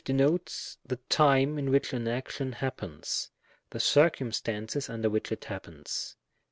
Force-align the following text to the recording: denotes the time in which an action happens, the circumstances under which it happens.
denotes 0.03 0.79
the 0.83 0.95
time 1.09 1.59
in 1.59 1.69
which 1.69 1.93
an 1.93 2.07
action 2.07 2.53
happens, 2.53 3.29
the 3.69 3.79
circumstances 3.79 4.89
under 4.89 5.11
which 5.11 5.31
it 5.31 5.45
happens. 5.45 6.15